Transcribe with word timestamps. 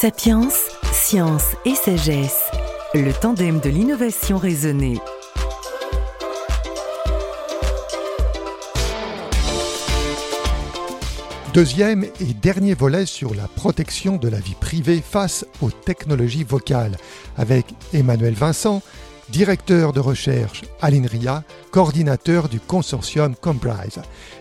Sapiens, 0.00 0.48
science 0.92 1.56
et 1.64 1.74
sagesse, 1.74 2.44
le 2.94 3.12
tandem 3.12 3.58
de 3.58 3.68
l'innovation 3.68 4.38
raisonnée. 4.38 4.98
Deuxième 11.52 12.04
et 12.04 12.32
dernier 12.40 12.74
volet 12.74 13.06
sur 13.06 13.34
la 13.34 13.48
protection 13.48 14.18
de 14.18 14.28
la 14.28 14.38
vie 14.38 14.54
privée 14.54 15.02
face 15.04 15.44
aux 15.60 15.72
technologies 15.72 16.44
vocales, 16.44 16.96
avec 17.36 17.66
Emmanuel 17.92 18.34
Vincent, 18.34 18.82
directeur 19.30 19.92
de 19.92 20.00
recherche 20.00 20.62
à 20.80 20.90
l'INRIA, 20.90 21.44
coordinateur 21.70 22.48
du 22.48 22.60
consortium 22.60 23.34
Comprise. 23.34 24.00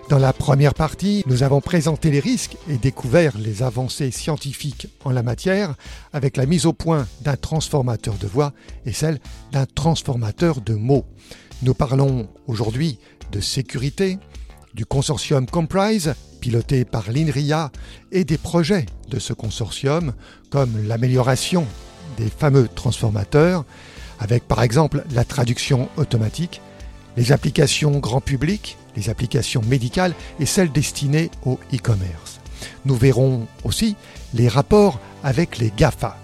Dans 0.09 0.17
la 0.17 0.33
première 0.33 0.73
partie, 0.73 1.23
nous 1.27 1.43
avons 1.43 1.59
présenté 1.59 2.09
les 2.09 2.19
risques 2.19 2.57
et 2.69 2.77
découvert 2.77 3.37
les 3.37 3.63
avancées 3.63 4.11
scientifiques 4.11 4.87
en 5.03 5.11
la 5.11 5.23
matière 5.23 5.75
avec 6.13 6.37
la 6.37 6.45
mise 6.45 6.65
au 6.65 6.73
point 6.73 7.07
d'un 7.21 7.35
transformateur 7.35 8.15
de 8.15 8.27
voix 8.27 8.53
et 8.85 8.93
celle 8.93 9.19
d'un 9.51 9.65
transformateur 9.65 10.61
de 10.61 10.73
mots. 10.73 11.05
Nous 11.63 11.73
parlons 11.73 12.29
aujourd'hui 12.47 12.99
de 13.31 13.41
sécurité, 13.41 14.19
du 14.73 14.85
consortium 14.85 15.47
Comprise, 15.47 16.13
piloté 16.39 16.85
par 16.85 17.11
l'INRIA, 17.11 17.71
et 18.11 18.23
des 18.23 18.37
projets 18.37 18.85
de 19.09 19.19
ce 19.19 19.33
consortium, 19.33 20.13
comme 20.49 20.87
l'amélioration 20.87 21.65
des 22.17 22.29
fameux 22.29 22.67
transformateurs, 22.67 23.65
avec 24.19 24.47
par 24.47 24.61
exemple 24.61 25.03
la 25.11 25.25
traduction 25.25 25.89
automatique, 25.97 26.61
les 27.15 27.31
applications 27.31 27.99
grand 27.99 28.21
public, 28.21 28.77
les 28.95 29.09
applications 29.09 29.61
médicales 29.67 30.13
et 30.39 30.45
celles 30.45 30.71
destinées 30.71 31.31
au 31.45 31.59
e-commerce. 31.73 32.39
Nous 32.85 32.95
verrons 32.95 33.47
aussi 33.63 33.95
les 34.33 34.47
rapports 34.47 34.99
avec 35.23 35.57
les 35.57 35.71
GAFA. 35.75 36.17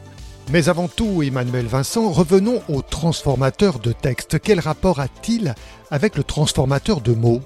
Mais 0.51 0.67
avant 0.69 0.87
tout, 0.87 1.23
Emmanuel 1.23 1.67
Vincent, 1.67 2.11
revenons 2.11 2.61
au 2.67 2.81
transformateur 2.81 3.79
de 3.79 3.93
texte. 3.93 4.39
Quel 4.41 4.59
rapport 4.59 4.99
a-t-il 4.99 5.55
avec 5.89 6.15
le 6.17 6.23
transformateur 6.23 7.01
de 7.01 7.13
mots? 7.13 7.41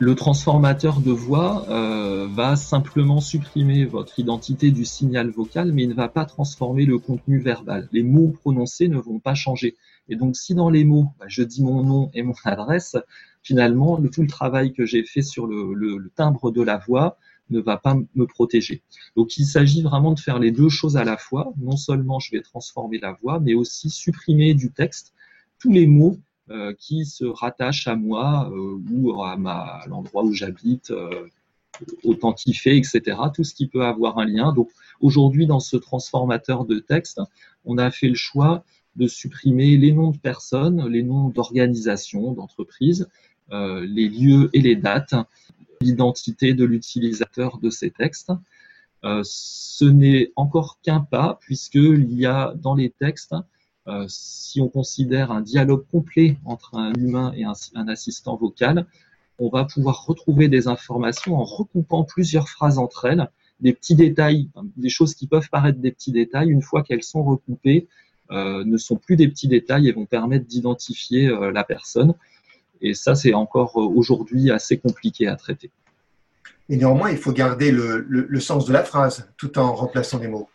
Le 0.00 0.14
transformateur 0.14 1.00
de 1.00 1.10
voix 1.10 1.66
euh, 1.70 2.28
va 2.30 2.54
simplement 2.54 3.20
supprimer 3.20 3.84
votre 3.84 4.18
identité 4.20 4.70
du 4.70 4.84
signal 4.84 5.30
vocal, 5.30 5.72
mais 5.72 5.82
il 5.82 5.88
ne 5.88 5.94
va 5.94 6.08
pas 6.08 6.24
transformer 6.24 6.84
le 6.84 6.98
contenu 6.98 7.40
verbal. 7.40 7.88
Les 7.90 8.04
mots 8.04 8.28
prononcés 8.28 8.88
ne 8.88 8.98
vont 8.98 9.18
pas 9.18 9.34
changer. 9.34 9.76
Et 10.08 10.14
donc, 10.14 10.36
si 10.36 10.54
dans 10.54 10.70
les 10.70 10.84
mots, 10.84 11.08
bah, 11.18 11.26
je 11.28 11.42
dis 11.42 11.64
mon 11.64 11.82
nom 11.82 12.10
et 12.14 12.22
mon 12.22 12.34
adresse, 12.44 12.96
finalement, 13.42 14.00
tout 14.12 14.22
le 14.22 14.28
travail 14.28 14.72
que 14.72 14.86
j'ai 14.86 15.02
fait 15.02 15.22
sur 15.22 15.48
le, 15.48 16.12
timbre 16.14 16.52
de 16.52 16.62
la 16.62 16.78
voix 16.78 17.18
ne 17.50 17.58
va 17.58 17.76
pas 17.76 17.96
me 18.14 18.26
protéger. 18.26 18.82
Donc, 19.16 19.36
il 19.36 19.46
s'agit 19.46 19.82
vraiment 19.82 20.12
de 20.12 20.20
faire 20.20 20.38
les 20.38 20.52
deux 20.52 20.68
choses 20.68 20.96
à 20.96 21.02
la 21.02 21.16
fois. 21.16 21.52
Non 21.58 21.76
seulement 21.76 22.20
je 22.20 22.30
vais 22.30 22.42
transformer 22.42 22.98
la 22.98 23.12
voix, 23.20 23.40
mais 23.40 23.54
aussi 23.54 23.90
supprimer 23.90 24.54
du 24.54 24.70
texte 24.70 25.12
tous 25.58 25.72
les 25.72 25.88
mots 25.88 26.18
qui 26.78 27.04
se 27.04 27.24
rattachent 27.24 27.88
à 27.88 27.96
moi 27.96 28.50
euh, 28.52 28.80
ou 28.90 29.22
à, 29.22 29.36
ma, 29.36 29.80
l'endroit 29.86 30.24
où 30.24 30.32
j'habite, 30.32 30.90
euh, 30.90 31.28
authentifié, 32.04 32.76
etc. 32.76 33.16
Tout 33.34 33.44
ce 33.44 33.54
qui 33.54 33.66
peut 33.66 33.84
avoir 33.84 34.18
un 34.18 34.24
lien. 34.24 34.52
Donc 34.52 34.70
aujourd'hui, 35.00 35.46
dans 35.46 35.60
ce 35.60 35.76
transformateur 35.76 36.64
de 36.64 36.78
texte, 36.78 37.20
on 37.64 37.78
a 37.78 37.90
fait 37.90 38.08
le 38.08 38.14
choix 38.14 38.64
de 38.96 39.06
supprimer 39.06 39.76
les 39.76 39.92
noms 39.92 40.10
de 40.10 40.18
personnes, 40.18 40.88
les 40.88 41.02
noms 41.02 41.28
d'organisations, 41.28 42.32
d'entreprises, 42.32 43.08
les 43.52 44.08
lieux 44.08 44.50
et 44.52 44.60
les 44.60 44.74
dates, 44.74 45.14
l'identité 45.80 46.52
de 46.52 46.64
l'utilisateur 46.64 47.58
de 47.58 47.70
ces 47.70 47.90
textes. 47.92 48.32
ce 49.04 49.84
n'est 49.84 50.32
encore 50.34 50.80
qu'un 50.82 51.00
pas 51.00 51.38
puisqu'il 51.40 52.12
y 52.12 52.26
a 52.26 52.54
dans 52.56 52.74
les 52.74 52.90
textes 52.90 53.34
euh, 53.34 53.40
si 54.08 54.60
on 54.60 54.68
considère 54.68 55.30
un 55.30 55.40
dialogue 55.40 55.84
complet 55.90 56.36
entre 56.44 56.76
un 56.76 56.92
humain 56.94 57.32
et 57.36 57.44
un, 57.44 57.88
assistant 57.88 58.36
vocal, 58.36 58.86
on 59.38 59.48
va 59.48 59.64
pouvoir 59.64 60.04
retrouver 60.04 60.48
des 60.48 60.68
informations 60.68 61.36
en 61.36 61.44
recoupant 61.44 62.04
plusieurs 62.04 62.48
phrases 62.48 62.78
entre 62.78 63.06
elles, 63.06 63.30
des 63.60 63.72
petits 63.72 63.94
détails, 63.94 64.50
des 64.76 64.88
choses 64.88 65.14
qui 65.14 65.26
peuvent 65.26 65.48
paraître 65.50 65.78
des 65.78 65.92
petits 65.92 66.12
détails, 66.12 66.50
une 66.50 66.62
fois 66.62 66.82
qu'elles 66.82 67.02
sont 67.02 67.22
recoupées, 67.22 67.88
euh, 68.30 68.64
ne 68.64 68.76
sont 68.76 68.96
plus 68.96 69.16
des 69.16 69.28
petits 69.28 69.48
détails 69.48 69.88
et 69.88 69.92
vont 69.92 70.06
permettre 70.06 70.46
d'identifier 70.46 71.28
euh, 71.28 71.50
la 71.50 71.64
personne. 71.64 72.14
Et 72.80 72.94
ça, 72.94 73.14
c'est 73.14 73.34
encore 73.34 73.76
aujourd'hui 73.76 74.50
assez 74.50 74.78
compliqué 74.78 75.26
à 75.26 75.36
traiter. 75.36 75.70
Et 76.68 76.76
néanmoins, 76.76 77.10
il 77.10 77.16
faut 77.16 77.32
garder 77.32 77.72
le 77.72 78.40
sens 78.40 78.66
de 78.66 78.72
la 78.72 78.84
phrase 78.84 79.28
tout 79.36 79.58
en 79.58 79.74
remplaçant 79.74 80.18
les 80.18 80.28
mots. 80.28 80.48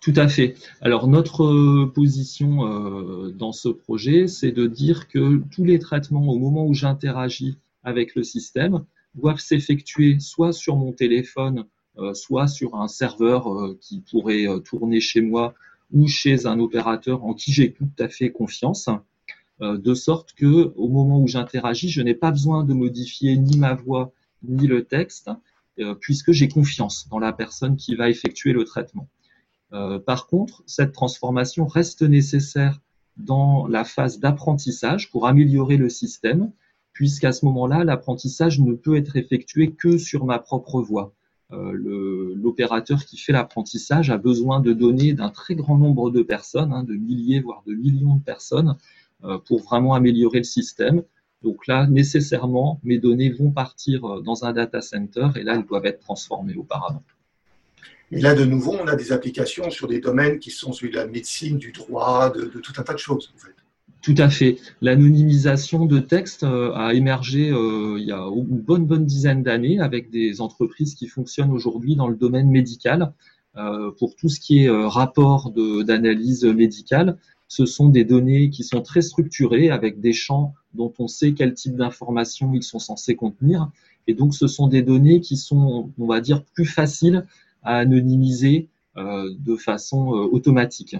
Tout 0.00 0.14
à 0.16 0.28
fait. 0.28 0.54
Alors 0.80 1.08
notre 1.08 1.44
euh, 1.44 1.92
position 1.94 2.66
euh, 2.66 3.30
dans 3.32 3.52
ce 3.52 3.68
projet, 3.68 4.28
c'est 4.28 4.50
de 4.50 4.66
dire 4.66 5.08
que 5.08 5.42
tous 5.50 5.62
les 5.62 5.78
traitements 5.78 6.26
au 6.26 6.38
moment 6.38 6.66
où 6.66 6.72
j'interagis 6.72 7.58
avec 7.84 8.14
le 8.14 8.22
système 8.22 8.86
doivent 9.14 9.40
s'effectuer 9.40 10.18
soit 10.18 10.54
sur 10.54 10.76
mon 10.76 10.92
téléphone, 10.92 11.66
euh, 11.98 12.14
soit 12.14 12.48
sur 12.48 12.76
un 12.76 12.88
serveur 12.88 13.46
qui 13.78 14.00
pourrait 14.00 14.46
tourner 14.64 15.00
chez 15.00 15.20
moi 15.20 15.52
ou 15.92 16.08
chez 16.08 16.46
un 16.46 16.58
opérateur 16.60 17.22
en 17.24 17.34
qui 17.34 17.52
j'ai 17.52 17.72
tout 17.72 17.90
à 17.98 18.08
fait 18.08 18.30
confiance, 18.30 18.88
de 19.60 19.94
sorte 19.94 20.32
que 20.32 20.72
au 20.76 20.88
moment 20.88 21.20
où 21.20 21.26
j'interagis, 21.26 21.90
je 21.90 22.00
n'ai 22.00 22.14
pas 22.14 22.30
besoin 22.30 22.64
de 22.64 22.72
modifier 22.72 23.36
ni 23.36 23.58
ma 23.58 23.74
voix 23.74 24.12
ni 24.42 24.66
le 24.66 24.84
texte, 24.84 25.30
puisque 26.00 26.32
j'ai 26.32 26.48
confiance 26.48 27.06
dans 27.10 27.18
la 27.18 27.32
personne 27.34 27.76
qui 27.76 27.96
va 27.96 28.08
effectuer 28.08 28.52
le 28.52 28.64
traitement. 28.64 29.08
Euh, 29.72 29.98
par 29.98 30.26
contre, 30.26 30.62
cette 30.66 30.92
transformation 30.92 31.66
reste 31.66 32.02
nécessaire 32.02 32.80
dans 33.16 33.66
la 33.66 33.84
phase 33.84 34.18
d'apprentissage 34.18 35.10
pour 35.10 35.26
améliorer 35.26 35.76
le 35.76 35.88
système, 35.88 36.52
puisqu'à 36.92 37.32
ce 37.32 37.44
moment-là, 37.46 37.84
l'apprentissage 37.84 38.60
ne 38.60 38.72
peut 38.74 38.96
être 38.96 39.16
effectué 39.16 39.72
que 39.72 39.98
sur 39.98 40.24
ma 40.24 40.38
propre 40.38 40.80
voix. 40.80 41.14
Euh, 41.52 41.72
l'opérateur 42.36 43.04
qui 43.04 43.16
fait 43.16 43.32
l'apprentissage 43.32 44.10
a 44.10 44.18
besoin 44.18 44.60
de 44.60 44.72
données 44.72 45.14
d'un 45.14 45.30
très 45.30 45.54
grand 45.54 45.76
nombre 45.76 46.10
de 46.10 46.22
personnes, 46.22 46.72
hein, 46.72 46.84
de 46.84 46.94
milliers, 46.94 47.40
voire 47.40 47.62
de 47.66 47.74
millions 47.74 48.16
de 48.16 48.22
personnes, 48.22 48.76
euh, 49.24 49.38
pour 49.38 49.62
vraiment 49.62 49.94
améliorer 49.94 50.38
le 50.38 50.44
système. 50.44 51.02
Donc 51.42 51.66
là, 51.66 51.86
nécessairement, 51.86 52.80
mes 52.82 52.98
données 52.98 53.30
vont 53.30 53.50
partir 53.50 54.22
dans 54.22 54.44
un 54.44 54.52
data 54.52 54.80
center 54.80 55.28
et 55.36 55.42
là, 55.42 55.54
elles 55.54 55.66
doivent 55.66 55.86
être 55.86 56.00
transformées 56.00 56.54
auparavant. 56.54 57.02
Et 58.12 58.20
là, 58.20 58.34
de 58.34 58.44
nouveau, 58.44 58.76
on 58.80 58.86
a 58.86 58.96
des 58.96 59.12
applications 59.12 59.70
sur 59.70 59.86
des 59.86 60.00
domaines 60.00 60.38
qui 60.38 60.50
sont 60.50 60.72
celui 60.72 60.90
de 60.90 60.96
la 60.96 61.06
médecine, 61.06 61.58
du 61.58 61.72
droit, 61.72 62.30
de, 62.30 62.46
tout 62.46 62.72
un 62.76 62.82
tas 62.82 62.92
de 62.92 62.98
choses. 62.98 63.32
En 63.36 63.38
fait. 63.38 63.54
Tout 64.02 64.14
à 64.16 64.30
fait. 64.30 64.56
L'anonymisation 64.80 65.86
de 65.86 65.98
textes 65.98 66.42
euh, 66.42 66.72
a 66.72 66.94
émergé 66.94 67.50
euh, 67.50 67.98
il 67.98 68.06
y 68.06 68.12
a 68.12 68.22
une 68.22 68.58
bonne 68.58 68.86
bonne 68.86 69.04
dizaine 69.04 69.42
d'années 69.42 69.78
avec 69.78 70.10
des 70.10 70.40
entreprises 70.40 70.94
qui 70.94 71.06
fonctionnent 71.06 71.52
aujourd'hui 71.52 71.96
dans 71.96 72.08
le 72.08 72.16
domaine 72.16 72.48
médical 72.48 73.12
euh, 73.56 73.90
pour 73.98 74.16
tout 74.16 74.28
ce 74.28 74.40
qui 74.40 74.64
est 74.64 74.70
rapport 74.70 75.52
d'analyse 75.52 76.44
médicale. 76.44 77.18
Ce 77.46 77.66
sont 77.66 77.88
des 77.88 78.04
données 78.04 78.50
qui 78.50 78.64
sont 78.64 78.80
très 78.80 79.02
structurées 79.02 79.70
avec 79.70 80.00
des 80.00 80.12
champs 80.12 80.54
dont 80.72 80.92
on 80.98 81.08
sait 81.08 81.32
quel 81.32 81.52
type 81.54 81.76
d'informations 81.76 82.54
ils 82.54 82.62
sont 82.62 82.78
censés 82.78 83.16
contenir. 83.16 83.70
Et 84.06 84.14
donc, 84.14 84.34
ce 84.34 84.46
sont 84.46 84.66
des 84.68 84.82
données 84.82 85.20
qui 85.20 85.36
sont, 85.36 85.90
on 85.98 86.06
va 86.06 86.20
dire, 86.20 86.44
plus 86.54 86.64
faciles 86.64 87.26
à 87.62 87.76
anonymiser 87.76 88.68
euh, 88.96 89.30
de 89.38 89.54
façon 89.54 90.14
euh, 90.14 90.28
automatique. 90.32 90.96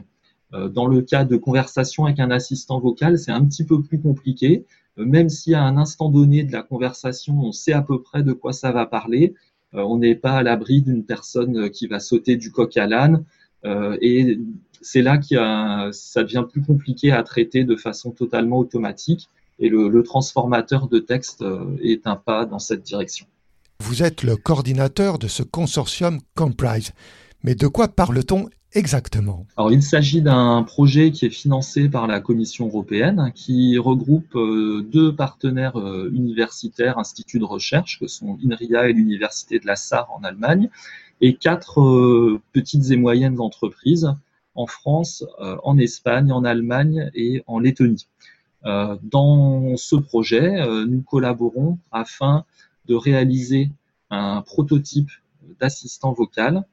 Euh, 0.54 0.68
dans 0.68 0.86
le 0.86 1.02
cas 1.02 1.24
de 1.24 1.36
conversation 1.36 2.04
avec 2.04 2.20
un 2.20 2.30
assistant 2.30 2.78
vocal, 2.78 3.18
c'est 3.18 3.32
un 3.32 3.44
petit 3.44 3.64
peu 3.64 3.82
plus 3.82 4.00
compliqué. 4.00 4.64
Même 4.96 5.28
si 5.28 5.54
à 5.54 5.64
un 5.64 5.76
instant 5.76 6.08
donné 6.08 6.44
de 6.44 6.52
la 6.52 6.62
conversation, 6.62 7.36
on 7.40 7.50
sait 7.50 7.72
à 7.72 7.82
peu 7.82 8.00
près 8.00 8.22
de 8.22 8.32
quoi 8.32 8.52
ça 8.52 8.70
va 8.70 8.86
parler, 8.86 9.34
on 9.72 9.98
n'est 9.98 10.16
pas 10.16 10.32
à 10.32 10.42
l'abri 10.42 10.82
d'une 10.82 11.04
personne 11.04 11.70
qui 11.70 11.86
va 11.86 12.00
sauter 12.00 12.36
du 12.36 12.50
coq 12.50 12.76
à 12.76 12.86
l'âne. 12.86 13.24
et 13.64 14.38
c'est 14.82 15.00
là 15.00 15.18
que 15.18 15.92
ça 15.92 16.22
devient 16.24 16.44
plus 16.50 16.62
compliqué 16.62 17.12
à 17.12 17.22
traiter 17.22 17.64
de 17.64 17.76
façon 17.76 18.10
totalement 18.10 18.58
automatique. 18.58 19.28
Et 19.58 19.68
le, 19.68 19.88
le 19.88 20.02
transformateur 20.02 20.88
de 20.88 20.98
texte 20.98 21.44
est 21.82 22.06
un 22.06 22.16
pas 22.16 22.44
dans 22.44 22.58
cette 22.58 22.82
direction. 22.82 23.26
Vous 23.90 24.04
êtes 24.04 24.22
le 24.22 24.36
coordinateur 24.36 25.18
de 25.18 25.26
ce 25.26 25.42
consortium 25.42 26.20
Comprise. 26.36 26.92
Mais 27.42 27.56
de 27.56 27.66
quoi 27.66 27.88
parle-t-on 27.88 28.48
exactement? 28.72 29.48
Alors, 29.56 29.72
il 29.72 29.82
s'agit 29.82 30.22
d'un 30.22 30.62
projet 30.62 31.10
qui 31.10 31.26
est 31.26 31.30
financé 31.30 31.88
par 31.88 32.06
la 32.06 32.20
Commission 32.20 32.68
européenne, 32.68 33.32
qui 33.34 33.78
regroupe 33.78 34.36
euh, 34.36 34.86
deux 34.92 35.12
partenaires 35.12 35.76
euh, 35.76 36.08
universitaires, 36.14 36.98
instituts 36.98 37.40
de 37.40 37.44
recherche, 37.44 37.98
que 37.98 38.06
sont 38.06 38.38
INRIA 38.44 38.88
et 38.88 38.92
l'Université 38.92 39.58
de 39.58 39.66
la 39.66 39.74
Sarre 39.74 40.08
en 40.14 40.22
Allemagne, 40.22 40.70
et 41.20 41.34
quatre 41.34 41.80
euh, 41.80 42.40
petites 42.52 42.92
et 42.92 42.96
moyennes 42.96 43.40
entreprises 43.40 44.14
en 44.54 44.68
France, 44.68 45.24
en 45.64 45.78
Espagne, 45.78 46.30
en 46.30 46.44
Allemagne 46.44 47.10
et 47.14 47.42
en 47.48 47.58
Lettonie. 47.58 48.06
Dans 48.64 49.76
ce 49.76 49.96
projet, 49.96 50.64
nous 50.86 51.02
collaborons 51.02 51.78
afin 51.92 52.44
de 52.86 52.94
réaliser 52.94 53.70
un 54.10 54.42
prototype 54.42 55.10
d'assistant 55.58 56.12
vocal 56.12 56.64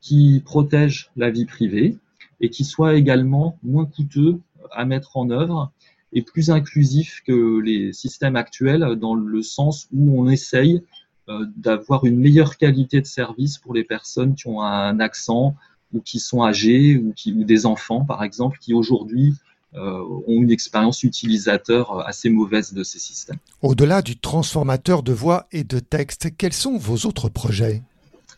qui 0.00 0.42
protège 0.44 1.10
la 1.16 1.30
vie 1.30 1.46
privée, 1.46 1.96
et 2.40 2.50
qui 2.50 2.64
soit 2.64 2.94
également 2.94 3.58
moins 3.62 3.86
coûteux 3.86 4.38
à 4.70 4.84
mettre 4.84 5.16
en 5.16 5.30
œuvre 5.30 5.72
et 6.12 6.22
plus 6.22 6.50
inclusif 6.50 7.22
que 7.26 7.60
les 7.60 7.92
systèmes 7.92 8.36
actuels 8.36 8.96
dans 8.96 9.14
le 9.14 9.42
sens 9.42 9.88
où 9.92 10.20
on 10.20 10.28
essaye 10.28 10.82
euh, 11.28 11.46
d'avoir 11.56 12.04
une 12.04 12.18
meilleure 12.18 12.56
qualité 12.56 13.00
de 13.00 13.06
service 13.06 13.58
pour 13.58 13.74
les 13.74 13.84
personnes 13.84 14.34
qui 14.34 14.46
ont 14.46 14.60
un 14.60 15.00
accent 15.00 15.56
ou 15.92 16.00
qui 16.00 16.18
sont 16.18 16.44
âgés 16.44 16.98
ou, 16.98 17.12
qui, 17.14 17.32
ou 17.32 17.44
des 17.44 17.66
enfants, 17.66 18.04
par 18.04 18.22
exemple, 18.22 18.58
qui 18.60 18.74
aujourd'hui 18.74 19.34
ont 19.74 20.22
une 20.28 20.50
expérience 20.50 21.02
utilisateur 21.02 22.06
assez 22.06 22.30
mauvaise 22.30 22.72
de 22.72 22.82
ces 22.84 22.98
systèmes. 22.98 23.38
Au-delà 23.60 24.02
du 24.02 24.16
transformateur 24.16 25.02
de 25.02 25.12
voix 25.12 25.46
et 25.50 25.64
de 25.64 25.78
texte, 25.78 26.28
quels 26.36 26.52
sont 26.52 26.76
vos 26.76 27.06
autres 27.06 27.28
projets? 27.28 27.82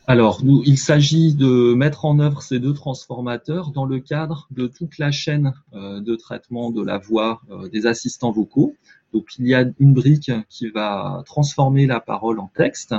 Alors, 0.08 0.44
nous, 0.44 0.62
il 0.64 0.78
s'agit 0.78 1.34
de 1.34 1.74
mettre 1.74 2.04
en 2.04 2.20
œuvre 2.20 2.40
ces 2.40 2.60
deux 2.60 2.74
transformateurs 2.74 3.72
dans 3.72 3.84
le 3.84 3.98
cadre 3.98 4.46
de 4.52 4.68
toute 4.68 4.98
la 4.98 5.10
chaîne 5.10 5.52
euh, 5.74 6.00
de 6.00 6.14
traitement 6.14 6.70
de 6.70 6.80
la 6.80 6.96
voix 6.96 7.40
euh, 7.50 7.68
des 7.68 7.86
assistants 7.86 8.30
vocaux. 8.30 8.76
Donc, 9.12 9.26
il 9.40 9.48
y 9.48 9.54
a 9.54 9.64
une 9.80 9.94
brique 9.94 10.30
qui 10.48 10.68
va 10.68 11.24
transformer 11.26 11.86
la 11.86 11.98
parole 11.98 12.38
en 12.38 12.48
texte, 12.54 12.94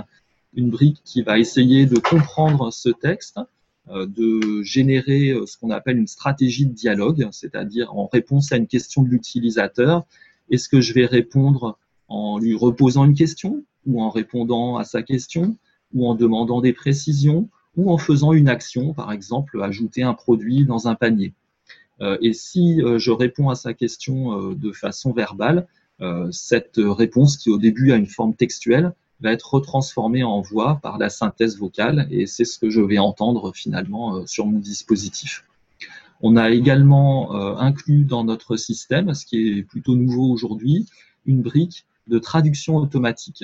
une 0.54 0.70
brique 0.70 1.02
qui 1.06 1.22
va 1.22 1.40
essayer 1.40 1.86
de 1.86 1.98
comprendre 1.98 2.74
ce 2.74 2.90
texte, 2.90 3.38
euh, 3.38 3.44
de 3.90 4.62
générer 4.64 5.34
ce 5.46 5.58
qu'on 5.58 5.70
appelle 5.70 5.98
une 5.98 6.08
stratégie 6.08 6.66
de 6.66 6.74
dialogue, 6.74 7.28
c'est-à-dire 7.32 7.94
en 7.96 8.08
réponse 8.08 8.52
à 8.52 8.58
une 8.58 8.68
question 8.68 9.02
de 9.02 9.10
l'utilisateur. 9.10 10.06
Est-ce 10.50 10.68
que 10.68 10.82
je 10.82 10.94
vais 10.94 11.06
répondre 11.06 11.78
en 12.08 12.38
lui 12.40 12.56
reposant 12.56 13.06
une 13.06 13.14
question 13.14 13.64
ou 13.86 14.02
en 14.02 14.10
répondant 14.10 14.78
à 14.78 14.84
sa 14.84 15.02
question 15.02 15.58
ou 15.94 16.08
en 16.08 16.16
demandant 16.16 16.62
des 16.62 16.74
précisions, 16.74 17.50
ou 17.76 17.92
en 17.92 17.98
faisant 17.98 18.34
une 18.34 18.50
action, 18.50 18.94
par 18.94 19.12
exemple 19.12 19.62
ajouter 19.62 20.04
un 20.04 20.14
produit 20.14 20.66
dans 20.66 20.88
un 20.88 20.96
panier. 20.96 21.34
Euh, 22.02 22.18
et 22.22 22.34
si 22.34 22.82
euh, 22.82 23.00
je 23.00 23.12
réponds 23.12 23.50
à 23.50 23.56
sa 23.56 23.74
question 23.74 24.52
euh, 24.52 24.56
de 24.56 24.72
façon 24.72 25.12
verbale, 25.12 25.68
cette 26.30 26.76
réponse 26.78 27.38
qui 27.38 27.50
au 27.50 27.58
début 27.58 27.92
a 27.92 27.96
une 27.96 28.06
forme 28.06 28.36
textuelle 28.36 28.94
va 29.22 29.32
être 29.32 29.54
retransformée 29.54 30.24
en 30.24 30.42
voix 30.42 30.80
par 30.82 30.98
la 30.98 31.10
synthèse 31.10 31.58
vocale 31.58 32.08
et 32.12 32.28
c'est 32.28 32.46
ce 32.46 32.60
que 32.60 32.70
je 32.70 32.82
vais 32.82 33.00
entendre 33.00 33.52
finalement 33.54 34.26
sur 34.28 34.46
mon 34.46 34.60
dispositif. 34.60 35.44
On 36.22 36.36
a 36.36 36.50
également 36.50 37.34
inclus 37.60 38.04
dans 38.04 38.24
notre 38.24 38.58
système, 38.58 39.14
ce 39.14 39.26
qui 39.26 39.60
est 39.60 39.64
plutôt 39.64 39.96
nouveau 39.96 40.32
aujourd'hui, 40.32 40.88
une 41.26 41.42
brique 41.42 41.86
de 42.08 42.20
traduction 42.20 42.78
automatique. 42.78 43.44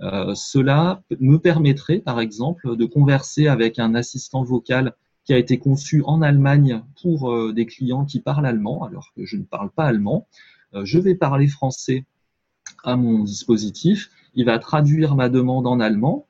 Euh, 0.00 0.34
cela 0.34 1.02
me 1.20 1.38
permettrait, 1.38 1.98
par 1.98 2.20
exemple, 2.20 2.76
de 2.76 2.84
converser 2.84 3.48
avec 3.48 3.78
un 3.78 3.94
assistant 3.94 4.42
vocal 4.42 4.94
qui 5.24 5.32
a 5.32 5.38
été 5.38 5.58
conçu 5.58 6.02
en 6.04 6.22
Allemagne 6.22 6.82
pour 7.02 7.32
euh, 7.32 7.52
des 7.52 7.66
clients 7.66 8.04
qui 8.04 8.20
parlent 8.20 8.46
allemand, 8.46 8.84
alors 8.84 9.12
que 9.16 9.24
je 9.24 9.36
ne 9.36 9.42
parle 9.42 9.70
pas 9.70 9.84
allemand. 9.84 10.26
Euh, 10.74 10.84
je 10.84 10.98
vais 10.98 11.14
parler 11.14 11.48
français 11.48 12.04
à 12.84 12.96
mon 12.96 13.24
dispositif. 13.24 14.10
Il 14.36 14.44
va 14.44 14.58
traduire 14.58 15.14
ma 15.16 15.28
demande 15.28 15.66
en 15.66 15.80
allemand. 15.80 16.26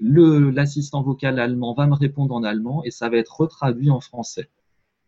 L'assistant 0.00 1.02
vocal 1.02 1.38
allemand 1.38 1.74
va 1.74 1.86
me 1.86 1.94
répondre 1.94 2.34
en 2.34 2.42
allemand 2.42 2.82
et 2.84 2.90
ça 2.90 3.08
va 3.08 3.18
être 3.18 3.40
retraduit 3.40 3.90
en 3.90 4.00
français. 4.00 4.48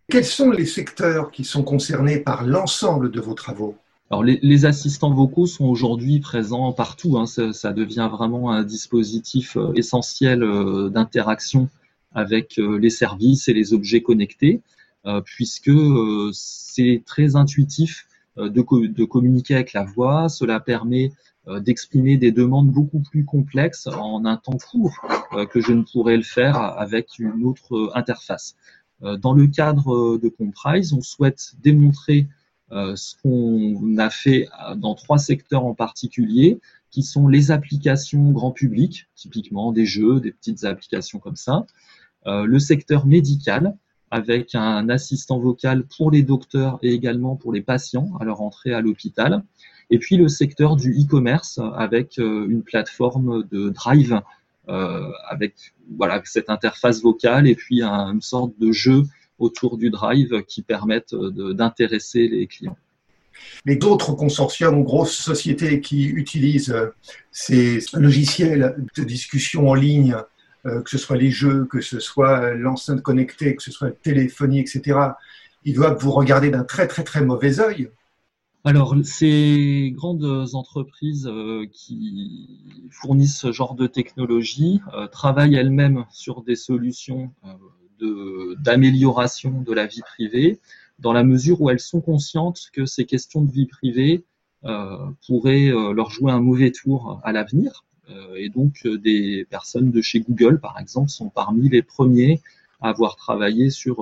Quels 0.08 0.24
sont 0.24 0.50
les 0.50 0.66
secteurs 0.66 1.32
qui 1.32 1.44
sont 1.44 1.64
concernés 1.64 2.20
par 2.20 2.44
l'ensemble 2.44 3.10
de 3.10 3.20
vos 3.20 3.34
travaux? 3.34 3.76
Alors 4.10 4.22
les, 4.22 4.66
assistants 4.66 5.12
vocaux 5.12 5.46
sont 5.46 5.64
aujourd'hui 5.64 6.20
présents 6.20 6.72
partout. 6.72 7.18
Hein. 7.18 7.26
Ça, 7.26 7.72
devient 7.72 8.08
vraiment 8.12 8.52
un 8.52 8.62
dispositif 8.62 9.56
euh, 9.56 9.72
essentiel 9.74 10.44
euh, 10.44 10.88
d'interaction 10.90 11.68
avec 12.14 12.58
euh, 12.58 12.78
les 12.78 12.90
services 12.90 13.48
et 13.48 13.52
les 13.52 13.74
objets 13.74 14.02
connectés, 14.02 14.62
puisque 15.24 15.70
c'est 16.32 17.02
très 17.06 17.36
intuitif 17.36 18.08
de, 18.36 18.86
de, 18.86 19.04
communiquer 19.04 19.54
avec 19.54 19.72
la 19.72 19.84
voix. 19.84 20.28
Cela 20.28 20.60
permet 20.60 21.12
d'exprimer 21.60 22.16
des 22.16 22.32
demandes 22.32 22.70
beaucoup 22.70 23.00
plus 23.00 23.24
complexes 23.24 23.86
en 23.86 24.24
un 24.24 24.36
temps 24.36 24.58
court 24.58 24.94
que 25.50 25.60
je 25.60 25.72
ne 25.72 25.82
pourrais 25.82 26.16
le 26.16 26.24
faire 26.24 26.56
avec 26.56 27.18
une 27.18 27.44
autre 27.44 27.92
interface. 27.94 28.56
Dans 29.00 29.32
le 29.32 29.46
cadre 29.46 30.18
de 30.18 30.28
Comprise, 30.28 30.92
on 30.92 31.02
souhaite 31.02 31.52
démontrer 31.62 32.26
euh, 32.72 32.96
ce 32.96 33.14
qu'on 33.22 33.96
a 33.98 34.10
fait 34.10 34.48
euh, 34.68 34.74
dans 34.74 34.96
trois 34.96 35.18
secteurs 35.18 35.64
en 35.64 35.74
particulier, 35.74 36.60
qui 36.90 37.04
sont 37.04 37.28
les 37.28 37.52
applications 37.52 38.32
grand 38.32 38.50
public, 38.50 39.06
typiquement 39.14 39.70
des 39.70 39.86
jeux, 39.86 40.18
des 40.20 40.32
petites 40.32 40.64
applications 40.64 41.20
comme 41.20 41.36
ça, 41.36 41.64
euh, 42.26 42.44
le 42.44 42.58
secteur 42.58 43.06
médical, 43.06 43.76
avec 44.10 44.54
un 44.54 44.88
assistant 44.88 45.38
vocal 45.38 45.84
pour 45.84 46.10
les 46.10 46.22
docteurs 46.22 46.78
et 46.82 46.92
également 46.92 47.36
pour 47.36 47.52
les 47.52 47.62
patients 47.62 48.10
à 48.20 48.24
leur 48.24 48.40
entrée 48.40 48.72
à 48.72 48.80
l'hôpital. 48.80 49.42
Et 49.90 49.98
puis 49.98 50.16
le 50.16 50.28
secteur 50.28 50.76
du 50.76 50.92
e-commerce 50.92 51.60
avec 51.76 52.18
une 52.18 52.62
plateforme 52.62 53.44
de 53.50 53.68
drive 53.70 54.20
avec 55.28 55.54
voilà 55.96 56.20
cette 56.24 56.50
interface 56.50 57.02
vocale 57.02 57.46
et 57.46 57.54
puis 57.54 57.82
une 57.82 58.20
sorte 58.20 58.52
de 58.58 58.72
jeu 58.72 59.04
autour 59.38 59.76
du 59.76 59.90
drive 59.90 60.42
qui 60.44 60.62
permettent 60.62 61.14
d'intéresser 61.14 62.26
les 62.26 62.46
clients. 62.46 62.76
Les 63.64 63.78
autres 63.84 64.12
consortiums, 64.12 64.82
grosses 64.82 65.16
sociétés 65.16 65.80
qui 65.80 66.06
utilisent 66.06 66.70
euh, 66.70 66.94
ces 67.32 67.80
logiciels 67.94 68.76
de 68.96 69.04
discussion 69.04 69.68
en 69.68 69.74
ligne, 69.74 70.14
euh, 70.14 70.22
que 70.84 70.90
ce 70.90 70.98
soit 70.98 71.16
les 71.16 71.30
jeux, 71.30 71.64
que 71.66 71.80
ce 71.80 72.00
soit 72.00 72.54
l'enceinte 72.54 73.02
connectée, 73.02 73.54
que 73.56 73.62
ce 73.62 73.70
soit 73.70 73.88
la 73.88 73.94
téléphonie, 73.94 74.60
etc., 74.60 74.98
ils 75.64 75.74
doivent 75.74 75.98
vous 75.98 76.12
regarder 76.12 76.50
d'un 76.50 76.64
très 76.64 76.86
très 76.86 77.02
très 77.02 77.24
mauvais 77.24 77.60
œil. 77.60 77.90
Alors, 78.64 78.96
ces 79.04 79.92
grandes 79.94 80.48
entreprises 80.54 81.28
euh, 81.28 81.66
qui 81.72 82.88
fournissent 82.90 83.38
ce 83.38 83.52
genre 83.52 83.74
de 83.74 83.86
technologie 83.86 84.80
travaillent 85.12 85.54
elles-mêmes 85.54 86.04
sur 86.10 86.42
des 86.42 86.56
solutions 86.56 87.32
d'amélioration 88.58 89.62
de, 89.62 89.72
la 89.72 89.86
vie 89.86 90.02
privée, 90.02 90.60
dans 90.98 91.12
la 91.12 91.24
mesure 91.24 91.60
où 91.60 91.70
elles 91.70 91.80
sont 91.80 92.00
conscientes 92.00 92.70
que 92.72 92.86
ces 92.86 93.04
questions 93.04 93.42
de 93.42 93.50
vie 93.50 93.66
privée 93.66 94.24
euh, 94.64 94.96
pourraient 95.26 95.68
euh, 95.68 95.92
leur 95.92 96.10
jouer 96.10 96.32
un 96.32 96.40
mauvais 96.40 96.72
tour 96.72 97.20
à 97.22 97.32
l'avenir. 97.32 97.84
Euh, 98.10 98.34
et 98.36 98.48
donc, 98.48 98.86
des 98.86 99.46
personnes 99.50 99.90
de 99.90 100.00
chez 100.00 100.20
Google, 100.20 100.60
par 100.60 100.78
exemple, 100.78 101.10
sont 101.10 101.28
parmi 101.28 101.68
les 101.68 101.82
premiers 101.82 102.40
à 102.80 102.90
avoir 102.90 103.16
travaillé 103.16 103.70
sur 103.70 103.96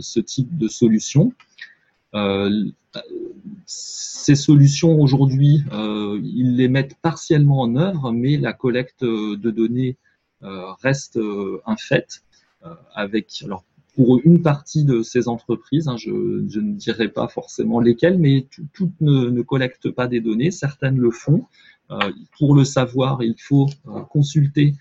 ce 0.00 0.20
type 0.20 0.56
de 0.56 0.68
solution. 0.68 1.32
ces 3.66 4.36
solutions 4.36 5.00
aujourd'hui, 5.00 5.64
ils 5.72 6.56
les 6.56 6.68
mettent 6.68 6.94
partiellement 7.02 7.62
en 7.62 7.74
œuvre, 7.74 8.12
mais 8.12 8.36
la 8.36 8.52
collecte 8.52 9.02
de 9.04 9.50
données 9.50 9.96
reste 10.40 11.18
un 11.66 11.76
fait. 11.76 12.22
Euh, 12.64 12.74
avec 12.94 13.42
alors 13.44 13.64
pour 13.96 14.20
une 14.24 14.40
partie 14.40 14.84
de 14.84 15.02
ces 15.02 15.28
entreprises, 15.28 15.88
hein, 15.88 15.96
je, 15.98 16.10
ne 16.10 16.72
dirais 16.72 17.08
pas 17.08 17.28
forcément 17.28 17.78
lesquelles, 17.78 18.18
mais 18.18 18.46
toutes 18.72 18.98
ne, 19.00 19.42
collectent 19.42 19.90
pas 19.90 20.06
des 20.06 20.20
données, 20.20 20.50
certaines 20.50 20.96
le 20.96 21.10
font. 21.10 21.44
Euh, 21.92 22.10
pour 22.38 22.54
le 22.54 22.64
savoir, 22.64 23.22
il 23.22 23.36
faut 23.38 23.68
euh, 23.88 24.00
consulter 24.02 24.74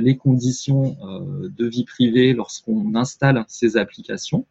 les 0.00 0.16
conditions 0.16 0.96
de 1.40 1.66
vie 1.66 1.84
privée 1.84 2.32
lorsqu'on 2.32 2.94
installe 2.96 3.44
ces 3.48 3.76
applications. 3.76 4.44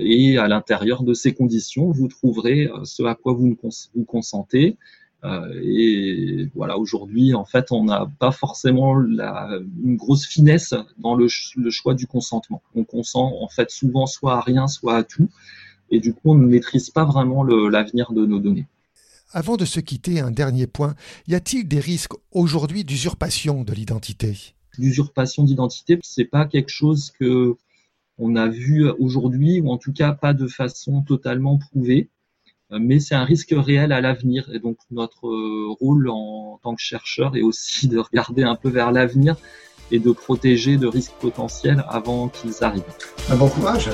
et 0.00 0.38
à 0.38 0.48
l'intérieur 0.48 1.04
de 1.04 1.14
ces 1.14 1.34
conditions, 1.34 1.92
vous 1.92 2.08
trouverez 2.08 2.68
ce 2.84 3.02
à 3.04 3.14
quoi 3.14 3.34
vous, 3.34 3.56
vous 3.94 4.04
consentez, 4.04 4.76
euh, 5.24 5.60
et 5.62 6.48
voilà, 6.54 6.78
aujourd'hui, 6.78 7.34
en 7.34 7.44
fait, 7.44 7.72
on 7.72 7.84
n'a 7.84 8.08
pas 8.18 8.30
forcément 8.30 9.00
une 9.00 9.96
grosse 9.96 10.26
finesse 10.26 10.74
dans 10.98 11.14
le, 11.14 11.26
le, 11.56 11.70
choix 11.70 11.94
du 11.94 12.06
consentement. 12.06 12.62
On 12.74 12.84
consent 12.84 13.34
en 13.40 13.48
fait 13.48 13.70
souvent 13.70 14.06
soit 14.06 14.34
à 14.34 14.40
rien, 14.40 14.68
soit 14.68 14.96
à 14.96 15.02
tout, 15.02 15.28
et 15.90 16.00
du 16.00 16.14
coup, 16.14 16.32
on 16.32 16.34
ne 16.34 16.46
maîtrise 16.46 16.90
pas 16.90 17.04
vraiment 17.04 17.42
l'avenir 17.42 18.12
de 18.12 18.26
nos 18.26 18.38
données. 18.38 18.66
Avant 19.32 19.56
de 19.56 19.64
se 19.64 19.80
quitter, 19.80 20.20
un 20.20 20.30
dernier 20.30 20.66
point. 20.66 20.94
Y 21.26 21.34
a-t-il 21.34 21.68
des 21.68 21.80
risques 21.80 22.14
aujourd'hui 22.32 22.84
d'usurpation 22.84 23.62
de 23.62 23.72
l'identité? 23.74 24.54
L'usurpation 24.78 25.44
d'identité, 25.44 25.98
c'est 26.02 26.24
pas 26.24 26.46
quelque 26.46 26.70
chose 26.70 27.10
que 27.18 27.56
on 28.16 28.36
a 28.36 28.48
vu 28.48 28.88
aujourd'hui, 28.98 29.60
ou 29.60 29.70
en 29.70 29.78
tout 29.78 29.92
cas 29.92 30.12
pas 30.12 30.32
de 30.32 30.46
façon 30.46 31.02
totalement 31.02 31.58
prouvée. 31.58 32.08
Euh, 32.72 32.78
mais 32.80 33.00
c'est 33.00 33.14
un 33.14 33.24
risque 33.24 33.54
réel 33.56 33.92
à 33.92 34.00
l'avenir. 34.00 34.48
Et 34.52 34.58
donc 34.58 34.78
notre 34.90 35.26
euh, 35.28 35.74
rôle 35.80 36.08
en 36.08 36.58
tant 36.62 36.74
que 36.74 36.82
chercheur 36.82 37.36
est 37.36 37.42
aussi 37.42 37.88
de 37.88 37.98
regarder 37.98 38.42
un 38.42 38.56
peu 38.56 38.68
vers 38.68 38.92
l'avenir 38.92 39.36
et 39.90 39.98
de 39.98 40.10
protéger 40.10 40.76
de 40.76 40.86
risques 40.86 41.14
potentiels 41.20 41.84
avant 41.88 42.28
qu'ils 42.28 42.62
arrivent. 42.62 42.82
Un 43.30 43.36
bon 43.36 43.48
courage 43.48 43.88